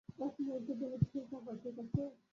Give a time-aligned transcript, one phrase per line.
[0.19, 2.01] এক মুহুর্তের জন্য স্থির থাকো, ঠিক আছে?